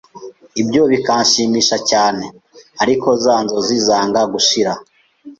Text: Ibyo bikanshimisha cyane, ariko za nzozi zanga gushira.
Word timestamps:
Ibyo 0.61 0.81
bikanshimisha 0.91 1.77
cyane, 1.89 2.25
ariko 2.83 3.07
za 3.23 3.35
nzozi 3.43 3.75
zanga 3.87 4.21
gushira. 4.33 4.71